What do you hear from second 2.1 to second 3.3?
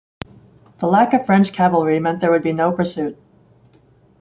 there would be no pursuit.